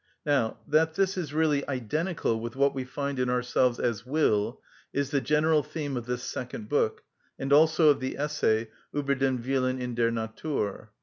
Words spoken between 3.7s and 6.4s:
as will is the general theme of this